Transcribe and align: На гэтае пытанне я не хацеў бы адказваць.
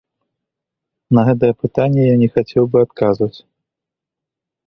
На 1.17 1.21
гэтае 1.27 1.49
пытанне 1.65 2.03
я 2.13 2.17
не 2.21 2.29
хацеў 2.37 2.63
бы 2.71 2.77
адказваць. 2.85 3.35